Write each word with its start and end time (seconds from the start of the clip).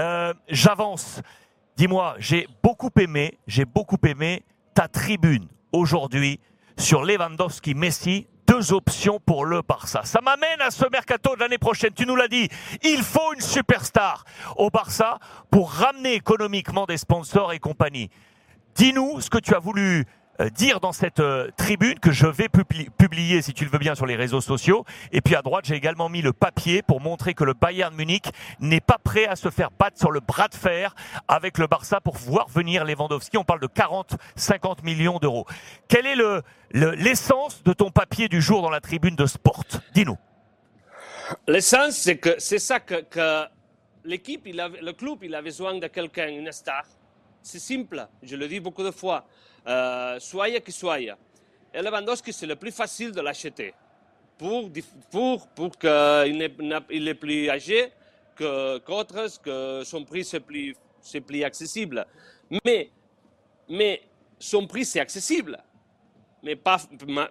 Euh, 0.00 0.32
J'avance. 0.48 1.20
Dis-moi, 1.76 2.14
j'ai 2.18 2.48
beaucoup 2.62 2.90
aimé, 2.98 3.38
j'ai 3.46 3.66
beaucoup 3.66 3.98
aimé 4.06 4.42
ta 4.74 4.88
tribune 4.88 5.48
aujourd'hui 5.70 6.40
sur 6.78 7.02
Lewandowski, 7.04 7.74
Messi, 7.74 8.26
deux 8.46 8.72
options 8.72 9.20
pour 9.20 9.44
le 9.44 9.60
Barça. 9.60 10.02
Ça 10.04 10.20
m'amène 10.22 10.60
à 10.60 10.70
ce 10.70 10.86
mercato 10.90 11.34
de 11.34 11.40
l'année 11.40 11.58
prochaine. 11.58 11.92
Tu 11.94 12.06
nous 12.06 12.16
l'as 12.16 12.28
dit, 12.28 12.48
il 12.82 13.02
faut 13.02 13.34
une 13.34 13.42
superstar 13.42 14.24
au 14.56 14.70
Barça 14.70 15.18
pour 15.50 15.70
ramener 15.70 16.14
économiquement 16.14 16.86
des 16.86 16.96
sponsors 16.96 17.52
et 17.52 17.58
compagnie. 17.58 18.08
Dis-nous 18.74 19.20
ce 19.20 19.28
que 19.28 19.38
tu 19.38 19.54
as 19.54 19.58
voulu 19.58 20.06
dire 20.54 20.80
dans 20.80 20.92
cette 20.92 21.20
euh, 21.20 21.50
tribune 21.56 21.98
que 21.98 22.10
je 22.10 22.26
vais 22.26 22.48
publier, 22.48 23.42
si 23.42 23.52
tu 23.52 23.64
le 23.64 23.70
veux 23.70 23.78
bien, 23.78 23.94
sur 23.94 24.06
les 24.06 24.16
réseaux 24.16 24.40
sociaux. 24.40 24.84
Et 25.12 25.20
puis 25.20 25.34
à 25.36 25.42
droite, 25.42 25.64
j'ai 25.66 25.74
également 25.74 26.08
mis 26.08 26.22
le 26.22 26.32
papier 26.32 26.82
pour 26.82 27.00
montrer 27.00 27.34
que 27.34 27.44
le 27.44 27.54
Bayern 27.54 27.94
Munich 27.94 28.24
n'est 28.60 28.80
pas 28.80 28.98
prêt 29.02 29.26
à 29.26 29.36
se 29.36 29.50
faire 29.50 29.70
battre 29.70 29.98
sur 29.98 30.10
le 30.10 30.20
bras 30.20 30.48
de 30.48 30.54
fer 30.54 30.94
avec 31.28 31.58
le 31.58 31.66
Barça 31.66 32.00
pour 32.00 32.16
voir 32.16 32.48
venir 32.48 32.84
Lewandowski. 32.84 33.36
On 33.36 33.44
parle 33.44 33.60
de 33.60 33.66
40, 33.66 34.16
50 34.36 34.82
millions 34.82 35.18
d'euros. 35.18 35.46
Quelle 35.88 36.06
est 36.06 36.16
le 36.16 36.42
l'essence 36.74 37.62
de 37.64 37.74
ton 37.74 37.90
papier 37.90 38.28
du 38.28 38.40
jour 38.40 38.62
dans 38.62 38.70
la 38.70 38.80
tribune 38.80 39.14
de 39.14 39.26
Sport? 39.26 39.64
Dis-nous. 39.94 40.16
L'essence, 41.46 41.96
c'est 41.96 42.16
que 42.16 42.34
c'est 42.38 42.58
ça 42.58 42.80
que 42.80 43.04
l'équipe, 44.04 44.46
le 44.46 44.92
club, 44.92 45.18
il 45.22 45.34
a 45.34 45.42
besoin 45.42 45.78
de 45.78 45.86
quelqu'un, 45.86 46.28
une 46.28 46.50
star. 46.52 46.84
C'est 47.42 47.58
simple, 47.58 48.06
je 48.22 48.36
le 48.36 48.48
dis 48.48 48.60
beaucoup 48.60 48.84
de 48.84 48.90
fois. 48.90 49.26
Euh, 49.66 50.18
soit 50.18 50.60
qui 50.60 50.72
soit. 50.72 51.00
Et 51.00 51.12
Lewandowski, 51.74 52.32
c'est 52.32 52.46
le 52.46 52.56
plus 52.56 52.72
facile 52.72 53.12
de 53.12 53.20
l'acheter 53.20 53.74
pour, 54.36 54.70
pour, 55.10 55.46
pour 55.48 55.78
qu'il 55.78 56.50
il 56.90 57.08
est 57.08 57.14
plus 57.14 57.48
âgé 57.48 57.92
qu'autres, 58.36 59.40
que, 59.40 59.82
son 59.84 60.04
prix 60.04 60.24
c'est 60.24 60.40
plus, 60.40 60.74
plus 61.26 61.44
accessible. 61.44 62.04
Mais, 62.64 62.90
mais 63.68 64.02
son 64.38 64.66
prix 64.66 64.84
c'est 64.84 65.00
accessible, 65.00 65.58
mais 66.42 66.56
pas, 66.56 66.78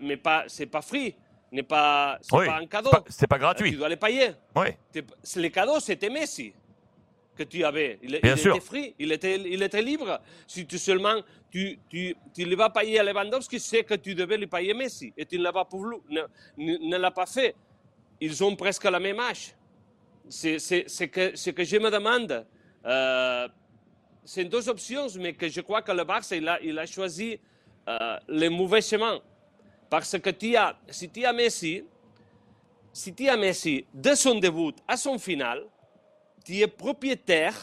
mais 0.01 0.17
pas, 0.17 0.45
c'est 0.47 0.65
pas 0.65 0.81
free, 0.81 1.15
n'est 1.51 1.63
pas, 1.63 2.17
c'est 2.21 2.45
pas 2.45 2.57
un 2.59 2.65
cadeau. 2.65 2.91
C'est 3.09 3.27
pas, 3.27 3.37
gratuit. 3.37 3.71
Tu 3.71 3.77
dois 3.77 3.89
les 3.89 3.97
payer. 3.97 4.31
Oui. 4.55 4.67
Les 5.35 5.51
cadeaux 5.51 5.79
c'était 5.79 6.09
Messi 6.09 6.53
que 7.43 7.49
tu 7.49 7.63
avais. 7.63 7.99
Il, 8.03 8.15
était 8.15 8.59
free, 8.59 8.95
il 8.99 9.11
était, 9.11 9.35
il 9.37 9.61
était 9.63 9.81
libre. 9.81 10.21
Si 10.47 10.65
tu 10.65 10.77
seulement 10.77 11.21
tu, 11.49 11.79
tu, 11.89 12.15
tu 12.33 12.45
le 12.45 12.55
vas 12.55 12.69
payer 12.69 12.99
à 12.99 13.03
Lewandowski, 13.03 13.59
c'est 13.59 13.83
que 13.83 13.95
tu 13.95 14.15
devais 14.15 14.37
lui 14.37 14.47
payer 14.47 14.73
Messi. 14.73 15.13
Et 15.17 15.25
tu 15.25 15.37
ne 15.37 15.43
l'as 15.43 15.53
pas, 15.53 15.67
ne, 16.09 16.21
ne, 16.57 16.97
l'as 16.97 17.11
pas 17.11 17.25
fait. 17.25 17.55
Ils 18.19 18.43
ont 18.43 18.55
presque 18.55 18.83
la 18.85 18.99
même 18.99 19.19
âge. 19.19 19.55
C'est 20.29 20.59
ce 20.59 21.03
que, 21.05 21.51
que 21.51 21.63
je 21.63 21.77
me 21.77 21.89
demande. 21.89 22.45
Euh, 22.85 23.47
c'est 24.23 24.45
deux 24.45 24.69
options, 24.69 25.07
mais 25.19 25.33
que 25.33 25.49
je 25.49 25.61
crois 25.61 25.81
que 25.81 25.91
le 25.91 26.03
Barça, 26.03 26.35
il 26.35 26.47
a, 26.47 26.61
il 26.61 26.77
a 26.77 26.85
choisi 26.85 27.39
euh, 27.87 28.17
le 28.27 28.49
mauvais 28.49 28.81
chemin. 28.81 29.19
Parce 29.89 30.17
que 30.17 30.29
tu 30.29 30.55
as, 30.55 30.77
si 30.89 31.09
tu 31.09 31.25
as 31.25 31.33
Messi, 31.33 31.83
si 32.93 33.13
tu 33.13 33.27
as 33.27 33.35
Messi 33.35 33.85
de 33.93 34.13
son 34.13 34.35
début 34.35 34.73
à 34.87 34.95
son 34.95 35.17
final, 35.17 35.65
tu 36.43 36.59
es 36.59 36.67
propriétaire 36.67 37.55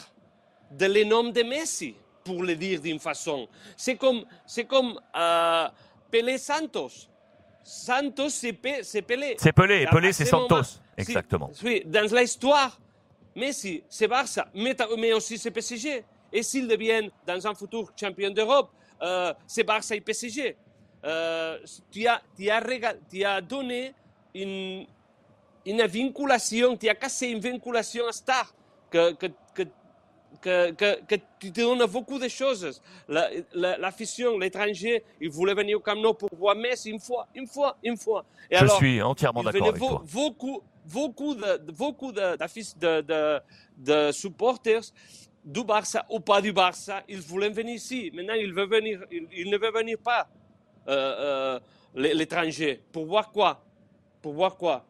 de 0.71 0.85
l'énorme 0.85 1.31
de 1.31 1.43
Messi, 1.43 1.95
pour 2.23 2.43
le 2.43 2.55
dire 2.55 2.81
d'une 2.81 2.99
façon. 2.99 3.47
C'est 3.75 3.95
comme, 3.95 4.23
c'est 4.45 4.65
comme 4.65 4.99
euh, 5.15 5.67
Pelé 6.11 6.37
Santos. 6.37 7.07
Santos, 7.63 8.29
c'est 8.29 8.53
Pelé. 8.53 8.81
C'est 8.83 9.01
Pelé, 9.01 9.35
Pelé, 9.91 10.13
c'est 10.13 10.25
Santos. 10.25 10.79
Exactement. 10.97 11.51
Oui, 11.63 11.83
dans 11.85 12.13
l'histoire, 12.15 12.79
Messi, 13.35 13.83
c'est 13.89 14.07
Barça, 14.07 14.47
mais, 14.53 15.13
aussi 15.13 15.37
c'est 15.37 15.51
PSG. 15.51 16.03
Et 16.31 16.43
s'ils 16.43 16.67
deviennent 16.67 17.09
dans 17.25 17.47
un 17.47 17.55
futur 17.55 17.91
champion 17.99 18.29
d'Europe, 18.29 18.71
euh, 19.01 19.33
c'est 19.47 19.63
Barça 19.63 19.95
et 19.95 20.01
PSG. 20.01 20.55
Euh, 21.05 21.59
tu, 21.89 22.05
as, 22.05 22.21
tu, 22.35 22.49
as 22.49 22.61
tu 23.09 23.23
as 23.23 23.41
donné 23.41 23.93
une, 24.35 24.85
une 25.65 25.81
vinculation, 25.83 26.75
tu 26.75 26.89
as 26.89 26.95
cassé 26.95 27.27
une 27.27 27.39
vinculation 27.39 28.07
à 28.07 28.11
Star 28.11 28.53
que, 28.89 29.13
que, 29.13 29.27
que, 30.41 30.71
que, 30.71 31.05
que, 31.05 31.15
tu 31.39 31.51
te 31.51 31.61
donnes 31.61 31.85
beaucoup 31.85 32.19
de 32.19 32.27
choses. 32.27 32.81
L'afición, 33.07 34.37
la, 34.37 34.45
l'étranger, 34.45 35.03
il 35.19 35.29
voulait 35.29 35.53
venir 35.53 35.77
au 35.77 35.81
Camp 35.81 35.95
Nou 35.95 36.13
pour 36.13 36.29
voir 36.37 36.55
Messi 36.55 36.89
une 36.91 36.99
fois, 36.99 37.27
une 37.35 37.47
fois, 37.47 37.77
une 37.83 37.97
fois. 37.97 38.25
Et 38.49 38.57
Je 38.57 38.67
suis 38.67 39.01
entièrement 39.01 39.43
d'accord 39.43 39.67
avec 39.67 39.79
toi. 39.79 40.03
Beaucoup, 40.11 40.61
beaucoup 40.85 41.35
de, 41.35 41.71
beaucoup 41.71 42.11
de, 42.11 42.37
de, 42.37 43.01
de, 43.01 43.39
de, 43.77 44.11
supporters 44.11 44.83
du 45.43 45.63
Barça 45.63 46.05
ou 46.09 46.19
pas 46.19 46.41
du 46.41 46.51
Barça, 46.51 47.03
ils 47.07 47.21
voulaient 47.21 47.49
venir 47.49 47.75
ici. 47.75 48.11
Maintenant, 48.13 48.33
ils, 48.33 48.53
veulent 48.53 48.69
venir, 48.69 49.05
ils, 49.11 49.49
ne 49.49 49.57
veulent 49.57 49.73
venir 49.73 49.97
pas, 49.97 50.27
euh, 50.87 51.59
euh, 51.95 52.13
l'étranger. 52.13 52.81
Pour 52.91 53.05
voir 53.05 53.31
quoi? 53.31 53.63
Pour 54.21 54.33
voir 54.33 54.57
quoi? 54.57 54.85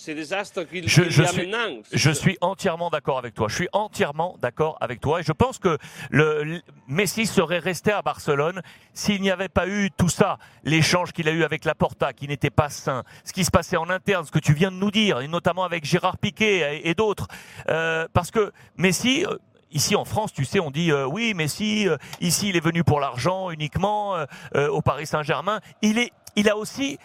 C'est 0.00 0.14
désastre 0.14 0.62
qu'il 0.62 0.88
je, 0.88 1.10
je, 1.10 1.24
suis, 1.24 1.52
je 1.92 2.10
suis 2.12 2.38
entièrement 2.40 2.88
d'accord 2.88 3.18
avec 3.18 3.34
toi. 3.34 3.48
Je 3.48 3.56
suis 3.56 3.68
entièrement 3.72 4.36
d'accord 4.40 4.78
avec 4.80 5.00
toi. 5.00 5.18
Et 5.18 5.22
je 5.24 5.32
pense 5.32 5.58
que 5.58 5.76
le, 6.10 6.62
Messi 6.86 7.26
serait 7.26 7.58
resté 7.58 7.90
à 7.90 8.00
Barcelone 8.00 8.62
s'il 8.94 9.20
n'y 9.20 9.30
avait 9.32 9.48
pas 9.48 9.66
eu 9.66 9.90
tout 9.90 10.08
ça. 10.08 10.38
L'échange 10.62 11.12
qu'il 11.12 11.28
a 11.28 11.32
eu 11.32 11.42
avec 11.42 11.64
Laporta, 11.64 12.12
qui 12.12 12.28
n'était 12.28 12.48
pas 12.48 12.70
sain. 12.70 13.02
Ce 13.24 13.32
qui 13.32 13.44
se 13.44 13.50
passait 13.50 13.76
en 13.76 13.90
interne, 13.90 14.24
ce 14.24 14.30
que 14.30 14.38
tu 14.38 14.52
viens 14.52 14.70
de 14.70 14.76
nous 14.76 14.92
dire, 14.92 15.20
et 15.20 15.26
notamment 15.26 15.64
avec 15.64 15.84
Gérard 15.84 16.18
Piquet 16.18 16.80
et, 16.84 16.94
d'autres. 16.94 17.26
Euh, 17.68 18.06
parce 18.12 18.30
que 18.30 18.52
Messi, 18.76 19.26
euh, 19.26 19.36
Ici 19.70 19.94
en 19.96 20.06
France, 20.06 20.32
tu 20.32 20.46
sais, 20.46 20.60
on 20.60 20.70
dit 20.70 20.90
euh, 20.90 21.04
oui, 21.04 21.34
Messi, 21.34 21.86
ici 22.22 22.48
il 22.48 22.56
est 22.56 22.64
venu 22.64 22.84
pour 22.84 23.00
l'argent 23.00 23.50
uniquement 23.50 24.16
au 24.54 24.80
Paris 24.80 25.06
Saint-Germain. 25.06 25.60
Il 25.82 25.98
est, 25.98 26.10
il 26.36 26.48
a 26.48 26.56
aussi 26.56 26.98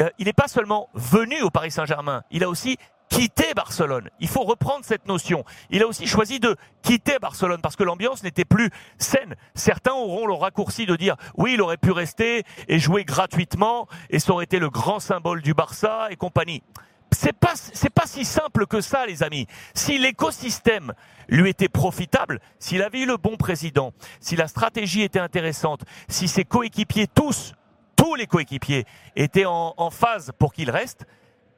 euh, 0.00 0.10
il 0.18 0.26
n'est 0.26 0.32
pas 0.32 0.48
seulement 0.48 0.88
venu 0.94 1.42
au 1.42 1.50
Paris 1.50 1.70
Saint-Germain, 1.70 2.22
il 2.30 2.44
a 2.44 2.48
aussi 2.48 2.78
quitté 3.08 3.54
Barcelone. 3.54 4.10
Il 4.20 4.28
faut 4.28 4.42
reprendre 4.42 4.84
cette 4.84 5.06
notion. 5.06 5.44
Il 5.70 5.82
a 5.82 5.86
aussi 5.86 6.06
choisi 6.06 6.40
de 6.40 6.56
quitter 6.82 7.18
Barcelone 7.18 7.60
parce 7.62 7.76
que 7.76 7.84
l'ambiance 7.84 8.22
n'était 8.22 8.44
plus 8.44 8.70
saine. 8.98 9.34
Certains 9.54 9.92
auront 9.92 10.26
le 10.26 10.34
raccourci 10.34 10.86
de 10.86 10.96
dire 10.96 11.16
oui, 11.36 11.54
il 11.54 11.62
aurait 11.62 11.78
pu 11.78 11.90
rester 11.90 12.44
et 12.68 12.78
jouer 12.78 13.04
gratuitement 13.04 13.88
et 14.10 14.18
ça 14.18 14.32
aurait 14.32 14.44
été 14.44 14.58
le 14.58 14.70
grand 14.70 15.00
symbole 15.00 15.42
du 15.42 15.54
Barça 15.54 16.08
et 16.10 16.16
compagnie. 16.16 16.62
C'est 17.10 17.32
pas 17.32 17.54
c'est 17.56 17.92
pas 17.92 18.06
si 18.06 18.26
simple 18.26 18.66
que 18.66 18.82
ça, 18.82 19.06
les 19.06 19.22
amis. 19.22 19.46
Si 19.72 19.98
l'écosystème 19.98 20.92
lui 21.28 21.48
était 21.48 21.70
profitable, 21.70 22.38
s'il 22.58 22.82
avait 22.82 23.00
eu 23.00 23.06
le 23.06 23.16
bon 23.16 23.36
président, 23.36 23.94
si 24.20 24.36
la 24.36 24.46
stratégie 24.46 25.02
était 25.02 25.18
intéressante, 25.18 25.80
si 26.08 26.28
ses 26.28 26.44
coéquipiers 26.44 27.06
tous 27.06 27.54
tous 27.98 28.14
les 28.14 28.26
coéquipiers 28.26 28.86
étaient 29.16 29.44
en, 29.44 29.90
phase 29.90 30.32
pour 30.38 30.54
qu'il 30.54 30.70
reste, 30.70 31.04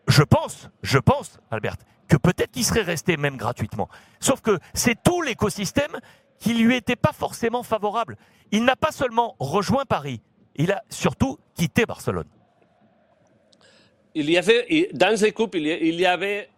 je 0.09 0.23
pense, 0.23 0.71
je 0.83 0.99
pense, 0.99 1.39
Albert, 1.51 1.77
que 2.09 2.17
peut-être 2.17 2.51
qu'il 2.51 2.65
serait 2.65 2.83
resté 2.83 3.17
même 3.17 3.37
gratuitement. 3.37 3.89
Sauf 4.19 4.41
que 4.41 4.59
c'est 4.75 5.01
tout 5.01 5.23
l'écosystème 5.23 6.01
qui 6.39 6.55
lui 6.55 6.75
était 6.75 6.97
pas 6.97 7.13
forcément 7.13 7.63
favorable. 7.63 8.17
Il 8.51 8.65
n'a 8.65 8.75
pas 8.75 8.91
seulement 8.91 9.37
rejoint 9.39 9.85
Paris, 9.85 10.23
il 10.57 10.73
a 10.73 10.83
surtout 10.89 11.39
quitté 11.55 11.85
Barcelone. 11.85 12.29
Il 14.15 14.29
y 14.29 14.39
avait, 14.39 14.89
dans 14.93 15.21
les 15.21 15.33
coupes, 15.33 15.55
il 15.55 16.01
y 16.01 16.07
avait 16.07 16.49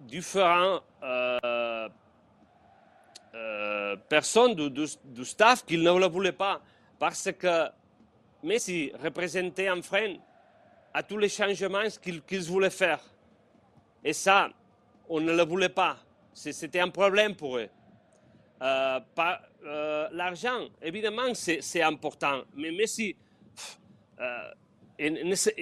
différents 0.00 0.80
euh, 1.02 1.88
euh, 3.34 3.96
personnes 4.08 4.54
du, 4.54 5.24
staff 5.24 5.64
qui 5.64 5.78
ne 5.78 5.98
le 5.98 6.06
voulaient 6.06 6.32
pas 6.32 6.60
parce 6.98 7.30
que 7.32 7.68
Messi 8.42 8.92
représentait 9.02 9.68
un 9.68 9.80
frein 9.82 10.16
à 10.92 11.02
tous 11.02 11.18
les 11.18 11.28
changements 11.28 11.88
qu'ils 12.02 12.42
voulaient 12.42 12.70
faire. 12.70 13.00
Et 14.04 14.12
ça, 14.12 14.50
on 15.08 15.20
ne 15.20 15.32
le 15.32 15.44
voulait 15.44 15.68
pas. 15.68 15.96
C'était 16.32 16.80
un 16.80 16.88
problème 16.88 17.34
pour 17.36 17.58
eux. 17.58 17.68
Euh, 18.62 19.00
euh, 19.64 20.08
l'argent, 20.12 20.68
évidemment, 20.80 21.34
c'est 21.34 21.82
important. 21.82 22.42
Mais 22.56 22.70
Messi, 22.70 23.16
euh, 24.20 24.50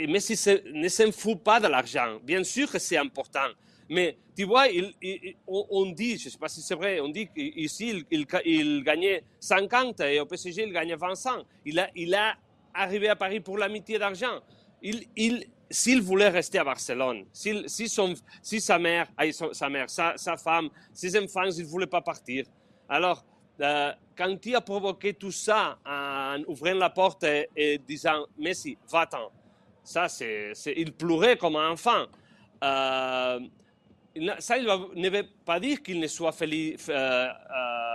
Messi 0.08 0.38
ne 0.72 0.88
s'en 0.88 1.12
fout 1.12 1.42
pas 1.42 1.60
de 1.60 1.66
l'argent. 1.68 2.18
Bien 2.22 2.44
sûr 2.44 2.70
que 2.70 2.78
c'est 2.78 2.96
important. 2.96 3.48
Mais 3.88 4.16
tu 4.36 4.44
vois, 4.44 4.66
on, 5.48 5.90
dit, 5.90 6.16
je 6.16 6.26
ne 6.26 6.30
sais 6.30 6.38
pas 6.38 6.48
si 6.48 6.62
c'est 6.62 6.76
vrai, 6.76 7.00
on 7.00 7.08
dit 7.08 7.26
qu'ici, 7.26 8.04
il, 8.10 8.84
gagnait 8.84 9.24
50 9.40 10.00
et 10.00 10.20
au 10.20 10.26
PSG, 10.26 10.62
il 10.62 10.72
gagnait 10.72 10.94
25. 10.94 11.44
Il 11.66 11.90
il 11.96 12.14
a 12.14 12.36
arrivé 12.74 13.08
à 13.08 13.16
Paris 13.16 13.40
pour 13.40 13.58
l'amitié 13.58 13.98
d'argent. 13.98 14.40
Il, 14.82 15.04
il, 15.16 15.46
s'il 15.70 16.00
voulait 16.02 16.28
rester 16.28 16.58
à 16.58 16.64
Barcelone, 16.64 17.24
si, 17.32 17.88
son, 17.88 18.14
si 18.42 18.60
sa 18.60 18.78
mère, 18.78 19.06
sa, 19.52 19.68
mère 19.68 19.88
sa, 19.88 20.14
sa, 20.16 20.36
femme, 20.36 20.68
ses 20.92 21.16
enfants, 21.22 21.44
ils 21.44 21.62
ne 21.62 21.68
voulaient 21.68 21.86
pas 21.86 22.00
partir. 22.00 22.44
Alors, 22.88 23.24
euh, 23.60 23.92
quand 24.16 24.46
il 24.46 24.56
a 24.56 24.60
provoqué 24.60 25.14
tout 25.14 25.30
ça 25.30 25.78
en 25.86 26.42
ouvrant 26.46 26.74
la 26.74 26.90
porte 26.90 27.24
et, 27.56 27.78
disant 27.86 28.26
Messi, 28.38 28.76
va-t'en, 28.90 29.30
ça, 29.84 30.08
c'est, 30.08 30.52
il 30.76 30.92
pleurait 30.92 31.36
comme 31.36 31.56
un 31.56 31.70
enfant. 31.70 32.06
Euh, 32.64 33.40
ça 34.40 34.58
il 34.58 34.64
ne 34.66 35.08
veut 35.08 35.26
pas 35.44 35.60
dire 35.60 35.82
qu'il 35.82 36.00
ne 36.00 36.06
soit 36.06 36.32
feliz, 36.32 36.84
euh, 36.88 37.28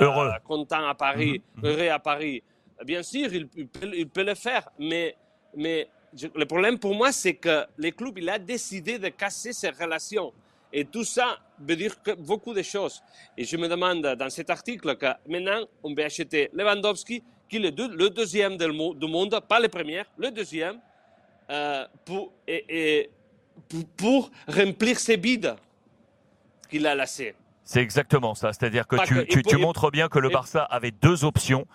heureux. 0.02 0.32
content 0.46 0.88
à 0.88 0.96
Paris, 0.96 1.42
Mhm. 1.58 1.66
heureux 1.66 1.90
à 1.90 2.00
Paris. 2.00 2.42
Bien 2.84 3.04
sûr, 3.04 3.34
il, 3.34 3.48
il 3.56 3.68
peut, 3.68 3.92
il 3.96 4.10
peut 4.10 4.24
le 4.24 4.36
faire, 4.36 4.68
mais, 4.80 5.16
mais 5.56 5.88
je- 6.16 6.28
le 6.36 6.46
problème 6.46 6.78
pour 6.78 6.94
moi, 6.96 7.12
c'est 7.12 7.36
que 7.36 7.66
le 7.78 7.92
club 7.92 8.18
il 8.18 8.30
a 8.30 8.38
décidé 8.40 9.00
de 9.00 9.10
casser 9.10 9.54
ces 9.54 9.70
relations. 9.70 10.34
Et 10.74 10.84
tout 10.84 11.06
ça 11.06 11.38
veut 11.60 11.76
dire 11.78 12.02
que 12.04 12.12
beaucoup 12.12 12.54
de 12.54 12.62
choses. 12.62 13.02
Et 13.38 13.46
je 13.46 13.56
me 13.56 13.70
demande 13.70 14.02
dans 14.06 14.30
cet 14.30 14.50
article 14.50 14.98
que 14.98 15.06
maintenant, 15.30 15.62
on 15.84 15.94
va 15.94 16.04
acheter 16.04 16.50
Lewandowski, 16.54 17.24
qui 17.48 17.56
est 17.58 17.60
le, 17.60 17.72
deux- 17.72 17.96
le 17.96 18.10
deuxième 18.10 18.58
du 18.58 18.68
monde, 19.08 19.40
pas 19.48 19.60
le 19.62 19.70
premier, 19.70 20.04
le 20.18 20.32
deuxième, 20.32 20.80
euh, 21.50 21.86
pour, 22.04 22.34
et, 22.46 22.66
et 22.68 23.10
pour, 23.70 23.86
pour 23.96 24.32
remplir 24.48 25.00
ces 25.00 25.16
vides 25.16 25.56
qu'il 26.70 26.86
a 26.88 26.94
laissés. 26.96 27.36
C'est 27.64 27.82
exactement 27.82 28.36
ça. 28.36 28.52
C'est-à-dire 28.52 28.86
que 28.86 28.96
Pas 28.98 29.06
tu, 29.06 29.26
que- 29.42 29.56
montres 29.56 29.90
bien 29.92 30.08
que 30.10 30.20
le 30.20 30.30
Barça 30.30 30.64
avait 30.64 30.92
deux 30.92 31.24
options 31.24 31.66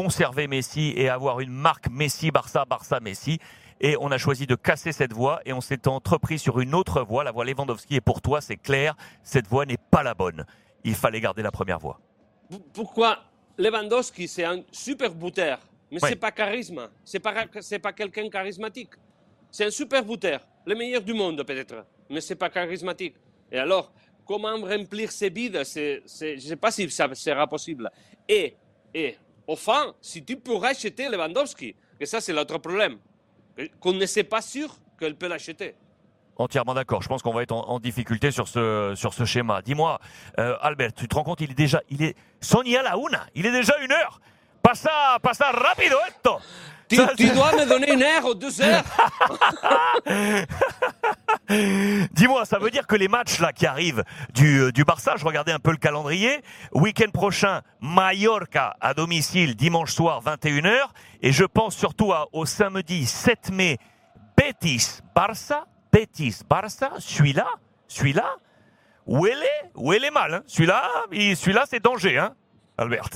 conserver 0.00 0.46
Messi 0.46 0.92
et 0.94 1.08
avoir 1.08 1.40
une 1.40 1.52
marque 1.52 1.88
Messi, 1.88 2.30
Barça, 2.30 2.66
Barça, 2.66 3.00
Messi. 3.00 3.38
Et 3.80 3.96
on 3.98 4.10
a 4.10 4.18
choisi 4.18 4.46
de 4.46 4.54
casser 4.54 4.92
cette 4.92 5.14
voie 5.14 5.40
et 5.46 5.54
on 5.54 5.62
s'est 5.62 5.88
entrepris 5.88 6.38
sur 6.38 6.60
une 6.60 6.74
autre 6.74 7.00
voie, 7.02 7.24
la 7.24 7.32
voie 7.32 7.46
Lewandowski. 7.46 7.94
Et 7.96 8.00
pour 8.02 8.20
toi, 8.20 8.42
c'est 8.42 8.58
clair, 8.58 8.94
cette 9.22 9.46
voie 9.46 9.64
n'est 9.64 9.78
pas 9.78 10.02
la 10.02 10.12
bonne. 10.12 10.44
Il 10.84 10.94
fallait 10.94 11.20
garder 11.22 11.42
la 11.42 11.50
première 11.50 11.78
voie. 11.78 11.98
Pourquoi 12.74 13.20
Lewandowski, 13.56 14.28
c'est 14.28 14.44
un 14.44 14.60
super 14.70 15.14
buteur, 15.14 15.58
mais 15.90 16.02
Ouais. 16.02 16.10
c'est 16.10 16.16
pas 16.16 16.30
charisme. 16.30 16.90
C'est 17.02 17.18
pas, 17.20 17.32
pas 17.82 17.92
quelqu'un 17.94 18.28
charismatique. 18.28 18.92
C'est 19.50 19.64
un 19.64 19.70
super 19.70 20.04
buteur, 20.04 20.40
le 20.66 20.74
meilleur 20.74 21.00
du 21.00 21.14
monde 21.14 21.42
peut-être, 21.42 21.86
mais 22.10 22.20
c'est 22.20 22.36
pas 22.36 22.50
charismatique. 22.50 23.16
Et 23.50 23.58
alors, 23.58 23.90
comment 24.26 24.56
remplir 24.60 25.10
ces 25.10 25.30
c'est- 25.64 26.02
Je 26.06 26.34
ne 26.34 26.38
sais 26.50 26.56
pas 26.56 26.70
si 26.70 26.90
ça 26.90 27.08
sera 27.14 27.46
possible. 27.46 27.90
Et, 28.28 28.56
et, 28.92 29.16
enfin, 29.46 29.94
si 30.00 30.24
tu 30.24 30.36
pourrais 30.36 30.70
acheter 30.70 31.08
Lewandowski, 31.08 31.74
et 32.00 32.06
ça 32.06 32.20
c'est 32.20 32.32
l'autre 32.32 32.58
problème, 32.58 32.98
qu'on 33.80 33.92
ne 33.92 34.06
sait 34.06 34.24
pas 34.24 34.42
sûr 34.42 34.74
qu'elle 34.98 35.16
peut 35.16 35.28
l'acheter. 35.28 35.74
Entièrement 36.38 36.74
d'accord. 36.74 37.00
Je 37.00 37.08
pense 37.08 37.22
qu'on 37.22 37.32
va 37.32 37.42
être 37.42 37.52
en, 37.52 37.66
en 37.68 37.80
difficulté 37.80 38.30
sur 38.30 38.46
ce, 38.46 38.92
sur 38.94 39.14
ce 39.14 39.24
schéma. 39.24 39.62
Dis-moi, 39.62 39.98
euh, 40.38 40.54
Albert, 40.60 40.92
tu 40.92 41.08
te 41.08 41.14
rends 41.14 41.24
compte, 41.24 41.40
il 41.40 41.50
est 41.50 41.54
déjà, 41.54 41.80
il 41.88 42.02
est, 42.02 42.14
Sonia 42.42 42.82
la 42.82 42.96
una, 42.98 43.26
il 43.34 43.46
est 43.46 43.52
déjà 43.52 43.72
une 43.82 43.92
heure. 43.92 44.20
Passa, 44.62 45.18
passa 45.22 45.50
rapido 45.50 45.96
esto. 46.08 46.38
Tu, 46.88 46.96
Ça, 46.96 47.12
tu 47.16 47.30
dois 47.30 47.52
me 47.52 47.66
donner 47.66 47.92
une 47.92 48.02
heure 48.02 48.26
ou 48.26 48.34
deux 48.34 48.60
heures 48.60 48.84
Dis-moi, 51.48 52.44
ça 52.44 52.58
veut 52.58 52.70
dire 52.70 52.86
que 52.86 52.96
les 52.96 53.08
matchs 53.08 53.38
là 53.40 53.52
qui 53.52 53.66
arrivent 53.66 54.02
du, 54.34 54.58
euh, 54.62 54.72
du 54.72 54.84
Barça, 54.84 55.14
je 55.16 55.24
regardais 55.24 55.52
un 55.52 55.58
peu 55.58 55.70
le 55.70 55.76
calendrier. 55.76 56.40
Week-end 56.72 57.10
prochain, 57.12 57.62
Mallorca 57.80 58.76
à 58.80 58.94
domicile, 58.94 59.54
dimanche 59.54 59.92
soir 59.92 60.22
21h. 60.22 60.88
Et 61.22 61.32
je 61.32 61.44
pense 61.44 61.76
surtout 61.76 62.12
au 62.32 62.46
samedi 62.46 63.06
7 63.06 63.50
mai, 63.52 63.78
Betis 64.36 65.00
Barça, 65.14 65.66
Betis 65.92 66.40
Barça. 66.48 66.90
Celui-là, 66.98 67.46
celui-là, 67.88 68.36
où 69.06 69.26
elle 69.26 69.42
est, 69.42 69.70
où 69.76 69.92
elle 69.92 70.04
est 70.04 70.10
mal. 70.10 70.34
hein. 70.34 70.42
Celui-là, 70.46 70.82
il- 71.12 71.36
celui-là 71.36 71.64
c'est 71.68 71.80
danger, 71.82 72.18
hein, 72.18 72.34
Albert. 72.76 73.08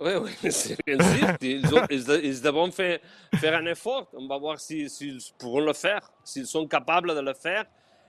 Oui, 0.00 0.12
oui, 0.22 0.30
c'est 0.50 0.78
bien 0.86 0.96
sûr. 0.98 1.28
Ils, 1.42 1.74
ont- 1.74 1.86
ils- 1.90 2.20
ils 2.24 2.40
devront 2.40 2.70
faire, 2.70 2.98
faire 3.34 3.54
un 3.60 3.66
effort. 3.66 4.08
On 4.14 4.26
va 4.26 4.38
voir 4.38 4.58
si- 4.58 4.88
s'ils 4.88 5.18
pourront 5.38 5.60
le 5.60 5.74
faire, 5.74 6.10
s'ils 6.24 6.46
sont 6.46 6.66
capables 6.66 7.14
de 7.14 7.20
le 7.20 7.34
faire 7.34 7.64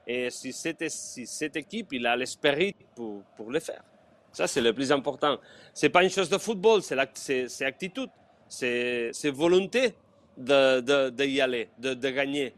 et 0.07 0.29
si 0.29 0.53
cette, 0.53 0.89
si 0.89 1.27
cette 1.27 1.57
équipe 1.57 1.91
il 1.91 2.07
a 2.07 2.15
l'esprit 2.15 2.75
pour, 2.95 3.23
pour 3.35 3.51
le 3.51 3.59
faire. 3.59 3.83
Ça, 4.31 4.47
c'est 4.47 4.61
le 4.61 4.73
plus 4.73 4.91
important. 4.91 5.37
C'est 5.73 5.89
pas 5.89 6.03
une 6.03 6.09
chose 6.09 6.29
de 6.29 6.37
football, 6.37 6.81
c'est 6.81 6.95
l'act- 6.95 7.17
c'est 7.17 7.47
volonté 9.31 9.93
de, 10.37 10.79
de, 10.79 11.09
de 11.09 11.23
y 11.25 11.41
aller, 11.41 11.69
de, 11.77 11.93
de 11.93 12.09
gagner. 12.09 12.53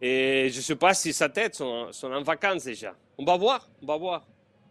Et 0.00 0.48
je 0.50 0.56
ne 0.56 0.62
sais 0.62 0.76
pas 0.76 0.94
si 0.94 1.12
sa 1.12 1.28
tête 1.28 1.56
sont, 1.56 1.92
sont 1.92 2.10
en 2.12 2.22
vacances 2.22 2.64
déjà. 2.64 2.94
On 3.18 3.24
va 3.24 3.36
voir, 3.36 3.68
on 3.82 3.86
va 3.86 3.96
voir. 3.96 4.26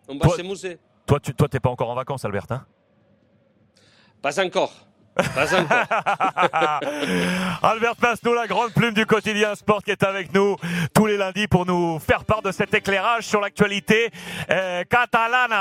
On 0.07 0.15
va 0.15 0.21
Toi- 0.27 0.37
s'amuser. 0.37 0.79
Toi, 1.05 1.19
tu, 1.19 1.33
toi, 1.35 1.47
t'es 1.47 1.59
pas 1.59 1.69
encore 1.69 1.89
en 1.89 1.95
vacances, 1.95 2.25
Albert, 2.25 2.45
hein? 2.49 2.65
Pas 4.21 4.39
encore. 4.39 4.73
Pas. 5.17 5.47
Albert 7.63 7.95
Pasnou, 7.95 8.33
la 8.33 8.45
grande 8.45 8.71
plume 8.71 8.93
du 8.93 9.05
quotidien 9.05 9.55
sport 9.55 9.81
qui 9.83 9.91
est 9.91 10.03
avec 10.03 10.33
nous 10.33 10.55
tous 10.93 11.07
les 11.07 11.17
lundis 11.17 11.47
pour 11.47 11.65
nous 11.65 11.97
faire 11.99 12.23
part 12.23 12.41
de 12.41 12.51
cet 12.51 12.73
éclairage 12.73 13.25
sur 13.25 13.41
l'actualité 13.41 14.11
euh, 14.51 14.83
catalane. 14.83 15.51